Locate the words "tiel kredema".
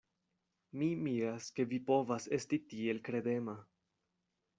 2.73-3.55